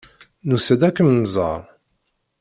Nusa-d 0.47 0.81
ad 0.87 0.93
kem-nẓer. 0.95 1.61